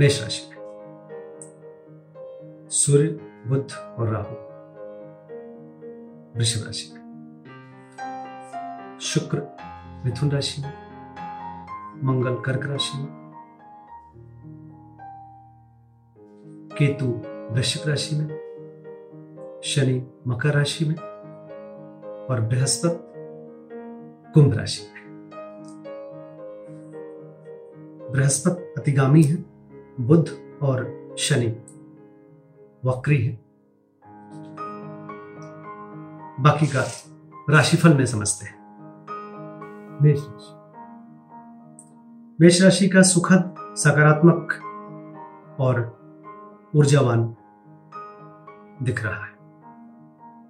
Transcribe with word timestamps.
मेष 0.00 0.22
राशि 0.22 0.50
में। 0.50 0.56
सूर्य, 2.70 3.08
बुध 3.46 3.72
और 3.98 4.08
राहु, 4.08 4.34
वृषभ 6.38 6.66
राशि 6.66 6.94
में। 6.94 7.00
शुक्र, 9.00 9.56
मिथुन 10.04 10.30
राशि 10.30 10.62
में। 10.62 10.74
मंगल, 12.04 12.40
कर्क 12.40 12.66
राशि 12.66 12.98
में। 12.98 13.32
केतु, 16.78 17.06
वृश्चिक 17.54 17.86
राशि 17.86 18.16
में। 18.16 18.28
शनि, 19.64 20.06
मकर 20.26 20.54
राशि 20.54 20.84
में। 20.84 20.96
और 22.26 22.40
बृहस्पति, 22.40 23.04
कुंभ 24.32 24.54
राशि 24.54 24.92
में। 24.94 25.30
बृहस्पति 28.12 28.80
अतिगामी 28.80 29.22
है। 29.22 29.59
बुध 30.00 30.58
और 30.62 31.06
शनि। 31.18 31.46
वक्री 32.84 33.24
है। 33.24 33.32
बाकी 36.42 36.66
का 36.66 36.80
राशिफल 37.50 37.94
में 37.94 38.06
समझते 38.06 38.46
हैं। 38.46 38.58
मेष 40.02 40.18
राशि। 40.20 40.56
मेष 42.40 42.62
राशि 42.62 42.88
का 42.88 43.02
सुखद 43.02 43.54
सकारात्मक 43.60 44.52
और 45.60 46.00
ऊर्जावान 46.76 47.36
दिख 48.82 49.04
रहा 49.04 49.24
है। 49.24 49.32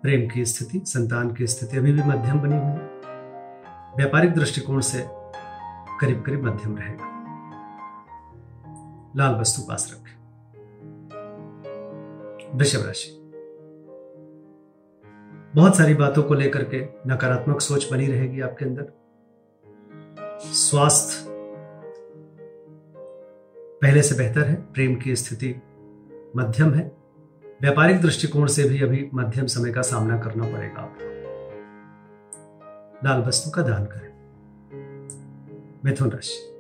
प्रेम 0.02 0.30
की 0.30 0.44
स्थिति 0.44 0.86
संतान 0.86 1.34
की 1.34 1.46
स्थिति 1.46 1.76
अभी 1.76 1.92
भी 1.92 2.02
मध्यम 2.02 2.40
बनी 2.40 2.56
हुई 2.56 2.66
है। 2.66 3.00
व्यापारिक 3.96 4.34
दृष्टिकोण 4.34 4.80
से 4.80 5.06
करीब 6.00 6.22
करीब 6.22 6.44
मध्यम 6.44 6.76
रहेगा। 6.76 7.19
लाल 9.16 9.34
वस्तु 9.34 9.62
पास 9.62 9.94
रखें। 9.94 10.20
वृषभ 12.58 12.86
राशि। 12.86 13.16
बहुत 15.54 15.76
सारी 15.76 15.94
बातों 15.94 16.22
को 16.22 16.34
लेकर 16.34 16.64
के 16.64 16.86
नकारात्मक 17.06 17.60
सोच 17.60 17.92
बनी 17.92 18.06
रहेगी 18.06 18.40
आपके 18.40 18.64
अंदर। 18.64 19.00
स्वास्थ्य 20.40 21.26
पहले 23.82 24.02
से 24.02 24.14
बेहतर 24.14 24.40
है, 24.40 24.54
प्रेम 24.54 24.96
की 24.96 25.16
स्थिति 25.16 25.54
मध्यम 26.36 26.74
है। 26.74 26.96
व्यापारिक 27.60 28.00
दृष्टिकोण 28.00 28.46
से 28.46 28.68
भी 28.68 28.82
अभी 28.82 29.10
मध्यम 29.14 29.46
समय 29.46 29.72
का 29.72 29.82
सामना 29.82 30.18
करना 30.18 30.44
पड़ेगा 30.44 30.82
आपको। 30.82 31.10
लाल 33.04 33.20
वस्तु 33.20 33.50
का 33.50 33.62
दान 33.62 33.84
करें। 33.84 34.10
मिथुन 35.84 36.10
राशि। 36.10 36.50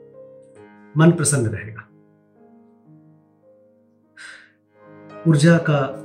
मन 0.96 1.12
प्रसन्न 1.12 1.46
रहेगा। 1.46 1.89
ऊर्जा 5.28 5.58
का 5.58 5.96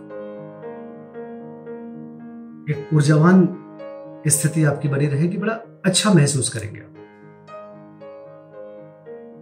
एक 2.74 2.90
ऊर्जावान 2.94 3.62
स्थिति 4.28 4.64
आपकी 4.64 4.88
बनी 4.88 5.08
रहेगी, 5.08 5.38
बड़ा 5.38 5.54
अच्छा 5.86 6.14
महसूस 6.14 6.50
करेंगे 6.50 6.80
आप। 6.80 6.96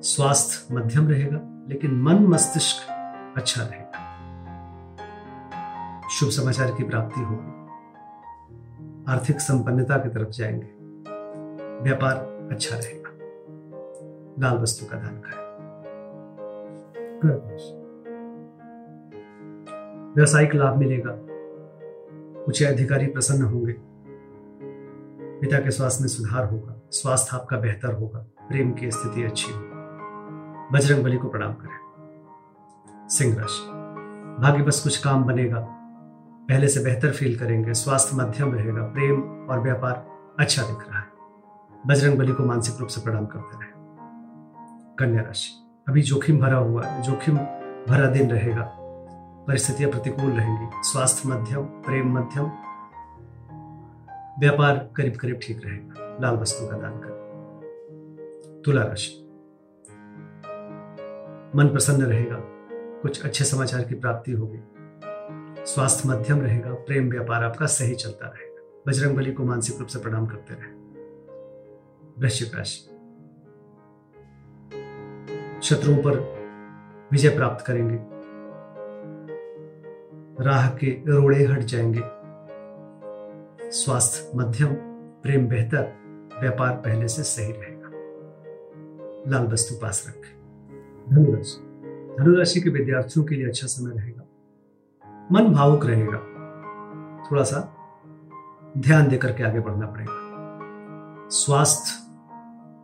स्वास्थ्य 0.03 0.75
मध्यम 0.75 1.09
रहेगा, 1.09 1.65
लेकिन 1.69 2.01
मन 2.01 2.13
मस्तिष्क 2.13 2.87
अच्छा 3.37 3.63
रहेगा। 3.63 3.93
शुभ 6.09 6.29
समाचार 6.29 6.71
की 6.71 6.83
प्राप्ति 6.83 7.21
होगी। 7.21 7.63
आर्थिक 9.11 9.39
संपन्नता 9.39 9.97
की 9.97 10.09
तरफ़ 10.09 10.29
जाएँगे। 10.29 10.67
व्यापार 11.83 12.15
अच्छा 12.51 12.75
रहेगा। 12.77 13.09
लाल 14.39 14.57
वस्तु 14.57 14.85
का 14.85 14.97
दान 14.97 15.17
करें 15.17 15.43
व्यवसायिक 20.15 20.55
लाभ 20.55 20.77
मिलेगा। 20.77 21.11
उच्च 22.47 22.63
अधिकारी 22.63 23.07
प्रसन्न 23.07 23.41
होंगे। 23.41 23.75
पिता 25.39 25.57
के 25.57 25.71
स्वास्थ्य 25.71 26.01
में 26.01 26.07
सुधार 26.07 26.45
होगा। 26.45 26.87
स्वास्थ्य 26.91 27.37
आपका 27.37 27.57
बेहतर 27.57 27.93
होगा। 27.93 28.19
प्रेम 28.19 28.71
की 28.71 28.91
स्थिति 28.91 29.23
अच्छी 29.23 29.51
होगी। 29.51 29.69
बजरंग 30.73 31.03
बली 31.03 31.17
को 31.17 31.29
प्रणाम 31.29 31.53
करें। 31.53 31.79
सिंह 33.09 33.35
राशि। 33.35 33.67
भाग्य 34.41 34.63
बस 34.63 34.83
कुछ 34.83 34.97
काम 34.97 35.23
बनेगा। 35.23 35.67
पहले 36.49 36.67
से 36.67 36.83
बेहतर 36.83 37.11
फील 37.11 37.39
करेंगे। 37.39 37.73
स्वास्थ्य 37.73 38.17
मध्यम 38.17 38.53
रहेगा। 38.53 38.83
प्रेम 38.83 39.47
और 39.49 39.59
व्यापार 39.59 40.07
अच्छा 40.39 40.61
दिख 40.61 40.89
रहा 40.89 40.99
है। 40.99 41.05
बजरंग 41.87 42.17
बली 42.17 42.33
को 42.33 42.43
मानसिक 42.43 42.75
रूप 42.79 42.89
से 42.89 43.01
प्रणाम 43.01 43.25
करते 43.25 43.57
रहे। 43.57 43.69
कन्या 44.99 45.21
राशि। 45.21 45.83
अभी 45.87 46.01
जोखिम 46.01 46.39
भरा 46.39 46.57
हुआ 46.57 46.85
है 46.85 47.01
जोखिम 47.01 47.37
भरा 47.89 48.09
दिन 48.09 48.31
रहेगा। 48.31 48.79
परिस्थितियाँ 49.47 49.91
प्रतिकूल 49.91 50.31
रहेंगी। 50.31 50.67
स्वास्थ्य 50.75 51.29
मध्यम, 51.29 51.63
प्रेम 51.63 52.19
मध्यम, 52.19 52.43
व्यापार 54.39 54.89
करीब 54.95 55.15
करीब 55.15 55.39
ठीक 55.43 55.61
रहेगा। 55.65 56.17
लाल 56.21 56.35
वस्तु 56.35 56.67
का 56.67 56.77
दान 56.77 56.99
करें। 56.99 57.23
तुला 58.65 58.83
राशि। 58.83 59.19
मन 61.55 61.67
प्रसन्न 61.67 62.03
रहेगा। 62.03 62.37
कुछ 63.01 63.25
अच्छे 63.25 63.43
समाचार 63.43 63.83
की 63.83 63.95
प्राप्ति 63.95 64.31
होगी। 64.31 64.59
स्वास्थ्य 65.65 66.09
मध्यम 66.09 66.41
रहेगा। 66.41 66.73
प्रेम 66.73 67.11
व्यापार 67.11 67.43
आपका 67.43 67.65
सही 67.65 67.95
चलता 67.95 68.27
रहेगा। 68.27 68.83
बजरंग 68.87 69.17
बली 69.17 69.33
को 69.33 69.43
मानसिक 69.43 69.79
रूप 69.79 69.87
से 69.87 69.99
प्रणाम 69.99 70.27
करते 70.27 70.53
रहे। 70.53 70.71
वृश्चिक 72.19 72.55
राशि। 72.55 72.89
शत्रुओं 75.63 75.97
पर 75.97 76.19
विजय 77.11 77.29
प्राप्त 77.29 77.65
करेंगे। 77.65 78.12
राह 80.41 80.69
के 80.69 81.03
रोड़े 81.07 81.45
हट 81.45 81.59
जाएँगे। 81.59 82.01
स्वास्थ्य 83.71 84.31
मध्यम, 84.35 84.73
प्रेम 85.23 85.47
बेहतर, 85.47 86.03
व्यापार 86.41 86.73
पहले 86.73 87.07
से 87.07 87.23
सही 87.23 87.51
रहेगा। 87.51 87.89
लाल 89.31 89.47
वस्तु 89.47 89.75
पास 89.75 90.05
रखें। 90.07 90.43
धनुराशि। 91.09 91.61
धनुराशि 92.19 92.61
के 92.61 92.69
विद्यार्थियों 92.69 93.25
के 93.25 93.35
लिए 93.35 93.45
अच्छा 93.45 93.67
समय 93.67 94.01
रहेगा। 94.01 94.21
मन 95.31 95.53
भावुक 95.53 95.85
रहेगा। 95.85 96.17
थोड़ा 97.31 97.43
सा 97.43 97.77
ध्यान 98.77 99.07
देकर 99.07 99.31
के 99.33 99.43
आगे 99.43 99.59
बढ़ना 99.59 99.85
पड़ेगा। 99.87 100.23
स्वास्थ्य 101.29 101.91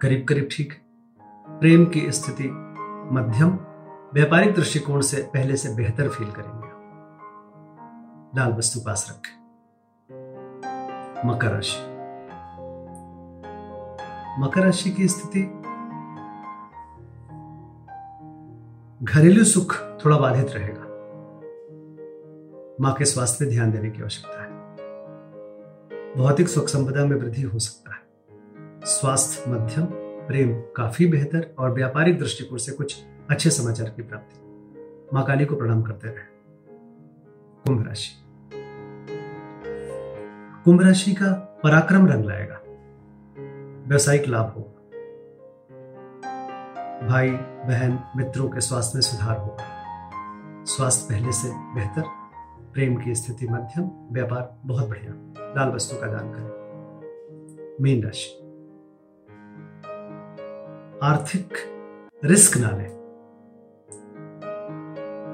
करीब 0.01 0.25
करीब 0.29 0.49
ठीक 0.51 0.73
प्रेम 1.49 1.85
की 1.85 2.11
स्थिति 2.11 2.49
मध्यम, 3.11 3.49
व्यापारिक 4.13 4.55
दृष्टिकोण 4.55 5.01
से 5.01 5.29
पहले 5.33 5.55
से 5.55 5.75
बेहतर 5.75 6.09
फील 6.09 6.31
करेंगे। 6.31 6.68
लाल 8.37 8.53
वस्तु 8.53 8.79
पास 8.79 9.07
रखें। 9.09 9.39
मकर 11.29 11.51
राशि। 11.51 11.77
मकर 14.41 14.61
राशि 14.61 14.91
की 14.91 15.07
स्थिति? 15.07 15.41
घरेलू 19.05 19.43
सुख 19.43 19.81
थोड़ा 20.05 20.17
बाधित 20.17 20.47
रहेगा। 20.49 20.81
माँ 22.81 22.93
के 22.93 23.05
स्वास्थ्य 23.05 23.45
में 23.45 23.53
ध्यान 23.53 23.71
देने 23.71 23.89
की 23.89 24.01
आवश्यकता 24.01 24.43
है। 24.43 24.49
भौतिक 26.17 26.47
सुख 26.47 26.67
संपदा 26.67 27.05
में 27.05 27.17
वृद्धि 27.17 27.41
हो 27.41 27.59
सकता 27.59 27.95
है। 27.95 28.01
स्वास्थ्य, 28.85 29.51
मध्यम, 29.51 29.85
प्रेम 30.27 30.61
काफ़ी 30.75 31.07
बेहतर 31.07 31.55
और 31.59 31.71
व्यापारिक 31.71 32.19
दृष्टिकोण 32.19 32.57
से 32.57 32.71
कुछ 32.71 33.03
अच्छे 33.29 33.49
समाचार 33.49 33.89
की 33.89 34.01
प्राप्ति। 34.01 34.39
माँ 35.13 35.25
काली 35.25 35.45
को 35.45 35.55
प्रणाम 35.55 35.81
करते 35.81 36.07
रहे। 36.07 36.38
कुंभ 37.67 37.87
राशि 37.87 38.25
कुंभ 40.65 40.81
राशि 40.81 41.13
का 41.13 41.59
पराक्रम 41.63 42.07
रंग 42.07 42.25
लाएगा। 42.25 42.61
व्यवसायिक 43.87 44.27
लाभ 44.27 44.53
होगा। 44.53 44.75
भाई, 47.07 47.31
बहन, 47.37 47.99
मित्रों 48.15 48.49
के 48.49 48.61
स्वास्थ्य 48.61 48.91
में 48.95 49.01
सुधार 49.01 49.37
होगा। 49.37 49.79
स्वास्थ्य 50.65 51.13
पहले 51.13 51.31
से 51.31 51.51
बेहतर, 51.53 52.03
प्रेम 52.73 52.95
की 52.95 53.15
स्थिति 53.15 53.47
मध्यम, 53.47 53.89
व्यापार 54.11 54.59
बहुत 54.65 54.89
बढ़िया। 54.89 55.33
लाल 55.57 55.69
वस्तु 55.69 55.97
का 56.01 56.07
दान 56.07 56.33
करें। 56.33 56.59
मीन 57.81 58.03
राशि। 58.03 58.35
आर्थिक 61.03 61.53
रिस्क 62.25 62.57
ना 62.57 62.69
लें। 62.69 62.99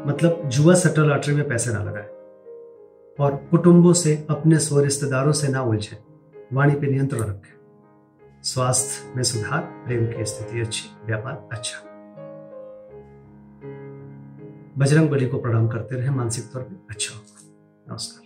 मतलब 0.07 0.41
जुआ 0.45 0.73
सट्टा 0.73 1.01
लॉटरी 1.01 1.35
में 1.35 1.47
पैसे 1.47 1.73
ना 1.73 1.83
लगाए। 1.83 2.14
और 3.19 3.35
कुटुंबों 3.35 3.93
से, 3.93 4.27
अपने 4.29 4.59
स्व 4.59 4.79
रिश्तेदारों 4.79 5.31
से 5.31 5.47
ना 5.47 5.61
उलझे। 5.61 5.99
वाणी 6.53 6.75
पे 6.75 6.87
नियंत्रण 6.87 7.19
रखें। 7.19 7.53
स्वास्थ्य 8.43 9.13
में 9.15 9.23
सुधार, 9.23 9.61
प्रेम 9.61 10.05
की 10.05 10.25
स्थिति 10.25 10.61
अच्छी, 10.61 10.89
व्यापार 11.05 11.49
अच्छा। 11.51 11.91
बजरंग 14.77 15.09
बली 15.09 15.27
को 15.27 15.37
प्रणाम 15.37 15.67
करते 15.67 15.95
रहे। 15.95 16.09
मानसिक 16.09 16.45
तौर 16.53 16.61
पर 16.61 16.87
अच्छा 16.89 17.15
होगा। 17.15 17.41
नमस्कार। 17.91 18.25